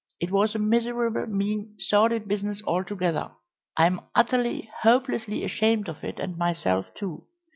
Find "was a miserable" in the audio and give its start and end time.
0.31-1.27